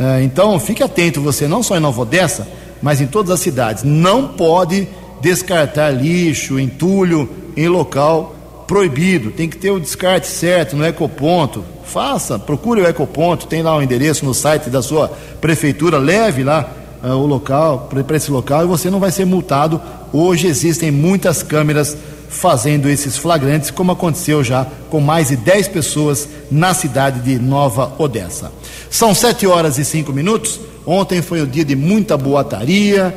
[0.00, 2.48] Uh, então fique atento, você não só em Nova Odessa,
[2.80, 3.84] mas em todas as cidades.
[3.84, 4.88] Não pode
[5.20, 8.34] descartar lixo, entulho em local
[8.66, 9.30] proibido.
[9.30, 11.62] Tem que ter o descarte certo no ecoponto.
[11.84, 15.08] Faça, procure o ecoponto, tem lá o um endereço no site da sua
[15.38, 16.70] prefeitura, leve lá
[17.04, 19.82] uh, o local, para esse local, e você não vai ser multado.
[20.12, 21.96] Hoje existem muitas câmeras
[22.30, 27.92] fazendo esses flagrantes, como aconteceu já com mais de 10 pessoas na cidade de Nova
[27.98, 28.52] Odessa.
[28.88, 30.60] São 7 horas e 5 minutos.
[30.86, 33.14] Ontem foi o dia de muita boataria,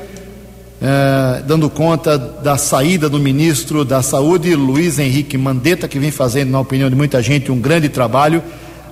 [0.81, 6.49] eh, dando conta da saída do ministro da Saúde, Luiz Henrique Mandetta, que vem fazendo,
[6.49, 8.43] na opinião de muita gente, um grande trabalho,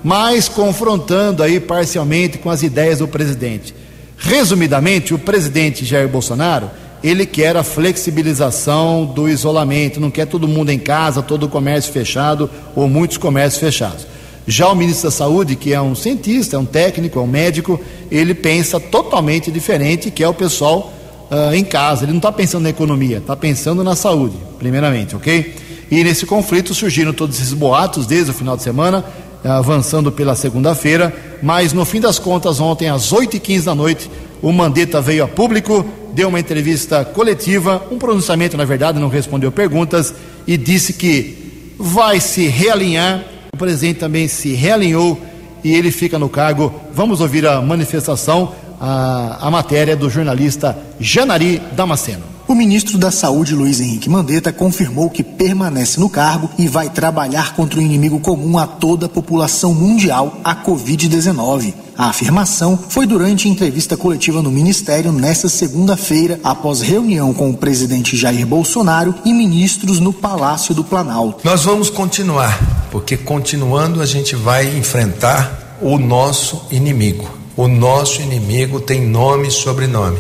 [0.04, 3.74] mas confrontando aí parcialmente com as ideias do presidente.
[4.18, 6.70] Resumidamente, o presidente Jair Bolsonaro,
[7.04, 11.92] ele quer a flexibilização do isolamento, não quer todo mundo em casa, todo o comércio
[11.92, 14.06] fechado ou muitos comércios fechados.
[14.48, 17.80] Já o ministro da Saúde, que é um cientista, é um técnico, é um médico,
[18.10, 20.92] ele pensa totalmente diferente, que é o pessoal
[21.30, 22.04] uh, em casa.
[22.04, 25.56] Ele não está pensando na economia, está pensando na saúde, primeiramente, ok?
[25.90, 29.06] E nesse conflito surgiram todos esses boatos desde o final de semana,
[29.44, 34.10] avançando pela segunda-feira, mas no fim das contas, ontem às 8h15 da noite,
[34.42, 39.52] o Mandetta veio a público, deu uma entrevista coletiva, um pronunciamento, na verdade, não respondeu
[39.52, 40.14] perguntas
[40.48, 43.24] e disse que vai se realinhar.
[43.54, 45.20] O presidente também se realinhou
[45.64, 46.74] e ele fica no cargo.
[46.94, 52.31] Vamos ouvir a manifestação, a, a matéria do jornalista Janari Damasceno.
[52.52, 57.56] O ministro da Saúde, Luiz Henrique Mandetta, confirmou que permanece no cargo e vai trabalhar
[57.56, 61.74] contra o inimigo comum a toda a população mundial, a Covid-19.
[61.98, 68.18] A afirmação foi durante entrevista coletiva no Ministério nesta segunda-feira, após reunião com o presidente
[68.18, 71.40] Jair Bolsonaro e ministros no Palácio do Planalto.
[71.46, 77.32] Nós vamos continuar, porque continuando a gente vai enfrentar o nosso inimigo.
[77.56, 80.20] O nosso inimigo tem nome e sobrenome.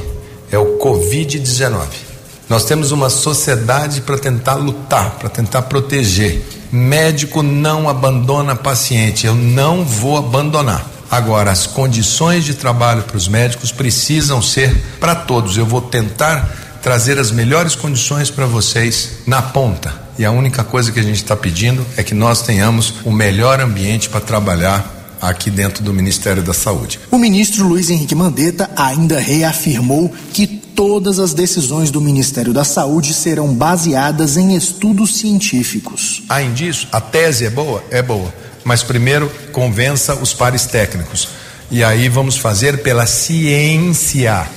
[0.49, 2.10] É o Covid-19.
[2.51, 6.45] Nós temos uma sociedade para tentar lutar, para tentar proteger.
[6.69, 10.85] Médico não abandona paciente, eu não vou abandonar.
[11.09, 15.55] Agora, as condições de trabalho para os médicos precisam ser para todos.
[15.55, 19.93] Eu vou tentar trazer as melhores condições para vocês na ponta.
[20.19, 23.61] E a única coisa que a gente está pedindo é que nós tenhamos o melhor
[23.61, 26.99] ambiente para trabalhar aqui dentro do Ministério da Saúde.
[27.11, 33.13] O ministro Luiz Henrique Mandetta ainda reafirmou que todas as decisões do Ministério da Saúde
[33.13, 36.23] serão baseadas em estudos científicos.
[36.27, 37.83] Além disso, a tese é boa?
[37.89, 38.33] É boa.
[38.63, 41.27] Mas primeiro convença os pares técnicos.
[41.69, 44.47] E aí vamos fazer pela ciência.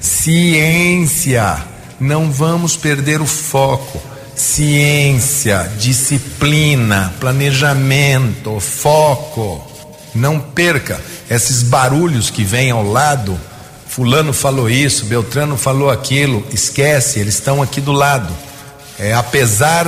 [0.00, 1.58] Ciência.
[2.00, 4.00] Não vamos perder o foco.
[4.34, 9.62] Ciência, disciplina, planejamento, foco.
[10.14, 11.00] Não perca
[11.30, 13.38] esses barulhos que vêm ao lado
[13.94, 18.34] Fulano falou isso, Beltrano falou aquilo, esquece, eles estão aqui do lado.
[18.98, 19.86] É, apesar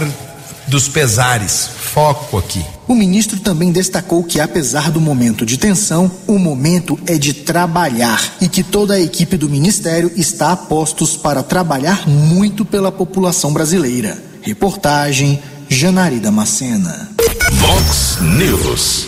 [0.68, 2.64] dos pesares, foco aqui.
[2.86, 8.36] O ministro também destacou que, apesar do momento de tensão, o momento é de trabalhar
[8.40, 13.52] e que toda a equipe do ministério está a postos para trabalhar muito pela população
[13.52, 14.22] brasileira.
[14.40, 17.10] Reportagem Janari Macena.
[17.54, 19.06] Vox News.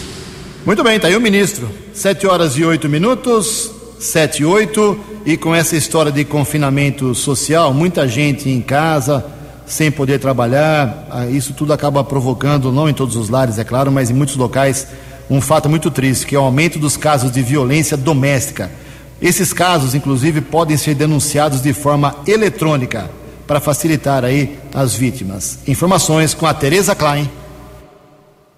[0.66, 1.70] Muito bem, tá aí o ministro.
[1.94, 3.77] Sete horas e oito minutos.
[3.98, 9.24] 7 e 8, e com essa história de confinamento social, muita gente em casa,
[9.66, 13.92] sem poder trabalhar, ah, isso tudo acaba provocando, não em todos os lares, é claro,
[13.92, 14.86] mas em muitos locais,
[15.28, 18.70] um fato muito triste, que é o aumento dos casos de violência doméstica.
[19.20, 23.10] Esses casos, inclusive, podem ser denunciados de forma eletrônica,
[23.48, 25.58] para facilitar aí as vítimas.
[25.66, 27.28] Informações com a Tereza Klein.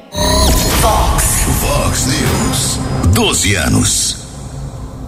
[0.80, 1.24] Fox.
[1.60, 3.14] Fox News.
[3.14, 4.15] 12 anos.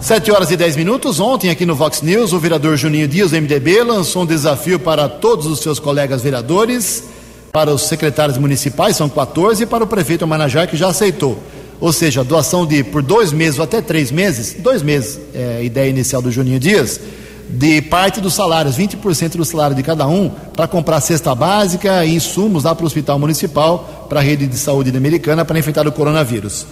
[0.01, 1.19] 7 horas e 10 minutos.
[1.19, 5.09] Ontem, aqui no Vox News, o vereador Juninho Dias, do MDB, lançou um desafio para
[5.09, 7.03] todos os seus colegas vereadores,
[7.51, 11.37] para os secretários municipais, são 14, e para o prefeito Manajá, que já aceitou.
[11.81, 15.61] Ou seja, doação de por dois meses ou até três meses, dois meses, é a
[15.61, 16.99] ideia inicial do Juninho Dias,
[17.49, 22.15] de parte dos salários, 20% do salário de cada um, para comprar cesta básica e
[22.15, 25.91] insumos lá para o Hospital Municipal, para a rede de saúde americana, para enfrentar o
[25.91, 26.65] coronavírus.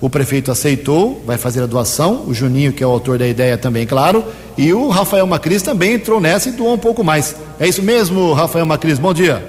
[0.00, 3.56] O prefeito aceitou, vai fazer a doação, o Juninho, que é o autor da ideia,
[3.56, 4.24] também, claro,
[4.56, 7.36] e o Rafael Macris também entrou nessa e doou um pouco mais.
[7.58, 9.44] É isso mesmo, Rafael Macris, bom dia.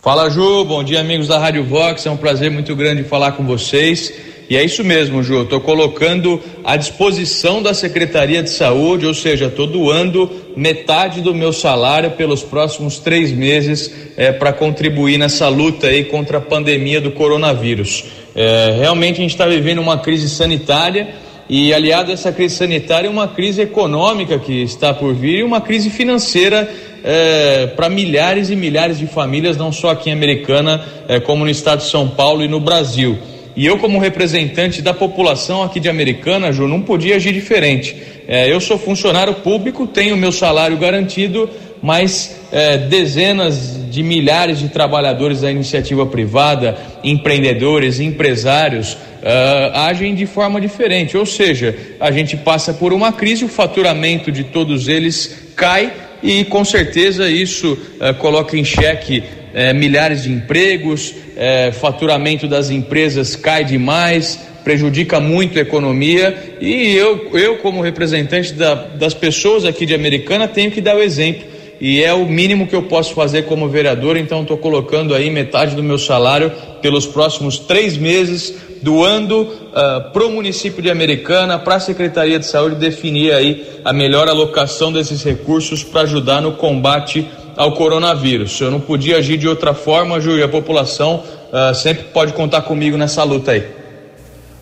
[0.00, 3.44] Fala, Ju, bom dia, amigos da Rádio Vox, é um prazer muito grande falar com
[3.44, 4.12] vocês.
[4.48, 5.42] E é isso mesmo, Ju.
[5.42, 11.52] Estou colocando à disposição da Secretaria de Saúde, ou seja, estou doando metade do meu
[11.52, 17.10] salário pelos próximos três meses é, para contribuir nessa luta aí contra a pandemia do
[17.10, 18.04] coronavírus.
[18.36, 21.08] É, realmente a gente está vivendo uma crise sanitária
[21.48, 25.60] e, aliado a essa crise sanitária, uma crise econômica que está por vir e uma
[25.60, 26.72] crise financeira
[27.02, 30.84] é, para milhares e milhares de famílias, não só aqui em Americana,
[31.24, 33.18] como no estado de São Paulo e no Brasil.
[33.56, 37.96] E eu, como representante da população aqui de Americana, Ju, não podia agir diferente.
[38.28, 41.48] É, eu sou funcionário público, tenho meu salário garantido,
[41.82, 50.26] mas é, dezenas de milhares de trabalhadores da iniciativa privada, empreendedores, empresários, uh, agem de
[50.26, 51.16] forma diferente.
[51.16, 55.92] Ou seja, a gente passa por uma crise, o faturamento de todos eles cai
[56.22, 62.70] e com certeza isso uh, coloca em xeque uh, milhares de empregos, é, faturamento das
[62.70, 66.56] empresas cai demais, prejudica muito a economia.
[66.60, 71.02] E eu, eu como representante da, das pessoas aqui de Americana, tenho que dar o
[71.02, 75.30] exemplo e é o mínimo que eu posso fazer como vereador, então estou colocando aí
[75.30, 76.50] metade do meu salário
[76.80, 82.46] pelos próximos três meses, doando uh, para o município de Americana, para a Secretaria de
[82.46, 88.60] Saúde definir aí a melhor alocação desses recursos para ajudar no combate ao coronavírus.
[88.60, 91.22] Eu não podia agir de outra forma, Júlio, a população
[91.52, 93.64] uh, sempre pode contar comigo nessa luta aí.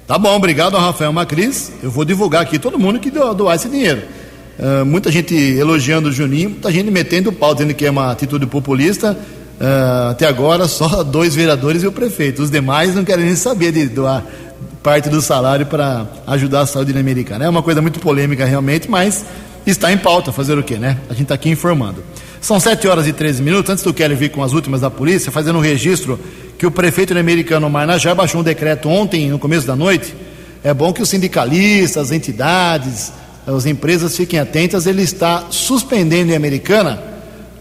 [0.06, 1.72] Tá bom, obrigado Rafael Macris.
[1.82, 4.02] Eu vou divulgar aqui todo mundo que doar esse dinheiro.
[4.58, 8.12] Uh, muita gente elogiando o Juninho, muita gente metendo o pau, dizendo que é uma
[8.12, 9.16] atitude populista.
[9.60, 12.42] Uh, até agora, só dois vereadores e o prefeito.
[12.42, 14.24] Os demais não querem nem saber de doar
[14.82, 17.44] parte do salário para ajudar a saúde americana.
[17.44, 19.24] É uma coisa muito polêmica realmente, mas
[19.66, 20.30] está em pauta.
[20.30, 20.98] Fazer o quê, né?
[21.08, 22.04] A gente está aqui informando.
[22.40, 23.70] São 7 horas e 13 minutos.
[23.70, 26.20] Antes do Kelly vir com as últimas da polícia, fazendo um registro
[26.58, 30.14] que o prefeito americano Marnajá baixou um decreto ontem, no começo da noite.
[30.62, 33.12] É bom que os sindicalistas, as entidades,
[33.46, 34.86] as empresas fiquem atentas.
[34.86, 37.02] Ele está suspendendo em Americana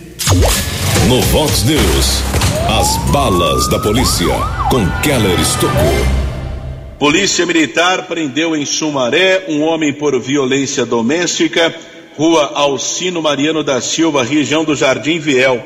[1.07, 2.23] No Vox News,
[2.79, 4.33] as balas da polícia
[4.69, 6.22] com Keller Estocou.
[7.03, 11.75] Polícia Militar prendeu em Sumaré um homem por violência doméstica,
[12.15, 15.61] rua Alcino Mariano da Silva, região do Jardim Viel.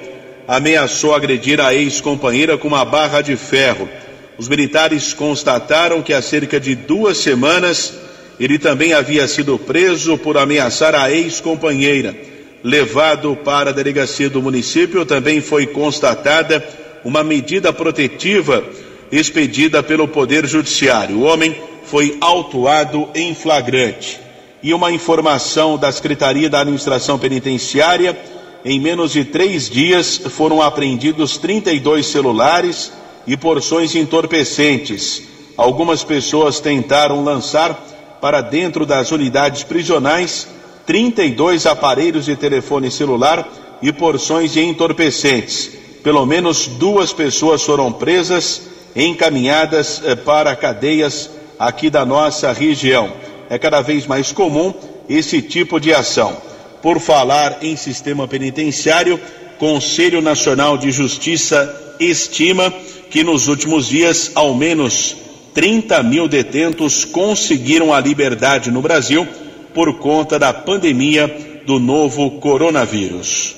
[0.48, 3.88] Ameaçou agredir a ex-companheira com uma barra de ferro.
[4.36, 7.94] Os militares constataram que há cerca de duas semanas
[8.40, 12.18] ele também havia sido preso por ameaçar a ex-companheira.
[12.64, 16.68] Levado para a delegacia do município, também foi constatada
[17.06, 18.64] uma medida protetiva
[19.12, 21.20] expedida pelo Poder Judiciário.
[21.20, 24.20] O homem foi autuado em flagrante.
[24.62, 28.18] E uma informação da Secretaria da Administração Penitenciária:
[28.66, 32.92] em menos de três dias foram apreendidos 32 celulares
[33.26, 35.24] e porções entorpecentes.
[35.56, 37.74] Algumas pessoas tentaram lançar
[38.22, 40.48] para dentro das unidades prisionais
[40.86, 43.48] 32 aparelhos de telefone celular
[43.82, 45.70] e porções de entorpecentes.
[46.02, 48.62] Pelo menos duas pessoas foram presas,
[48.98, 51.30] encaminhadas eh, para cadeias
[51.60, 53.14] aqui da nossa região.
[53.50, 54.74] É cada vez mais comum
[55.08, 56.36] esse tipo de ação.
[56.82, 59.20] Por falar em sistema penitenciário,
[59.60, 62.74] Conselho Nacional de Justiça estima
[63.10, 65.16] que nos últimos dias, ao menos
[65.54, 69.28] 30 mil detentos conseguiram a liberdade no Brasil
[69.74, 73.56] por conta da pandemia do novo coronavírus.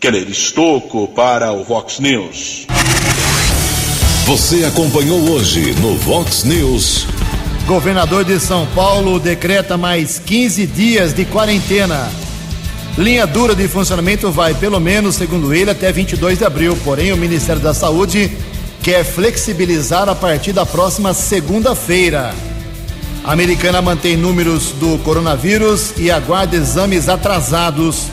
[0.00, 2.66] Keller Estocco para o Vox News.
[4.26, 7.08] Você acompanhou hoje no Vox News.
[7.66, 12.08] Governador de São Paulo decreta mais 15 dias de quarentena.
[12.96, 16.78] Linha dura de funcionamento vai, pelo menos, segundo ele, até 22 de abril.
[16.84, 18.30] Porém, o Ministério da Saúde
[18.80, 22.32] quer flexibilizar a partir da próxima segunda-feira.
[23.24, 28.04] A americana mantém números do coronavírus e aguarda exames atrasados.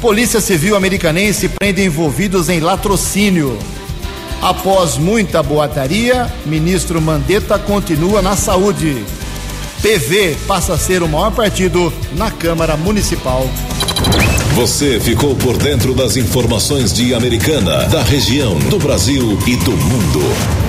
[0.00, 3.58] Polícia Civil Americanense prende envolvidos em latrocínio.
[4.42, 9.04] Após muita boataria, ministro Mandetta continua na saúde.
[9.80, 13.48] PV passa a ser o maior partido na Câmara Municipal.
[14.56, 20.20] Você ficou por dentro das informações de Americana, da região, do Brasil e do mundo.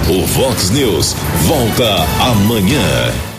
[0.07, 1.15] O Vox News
[1.47, 3.32] volta amanhã.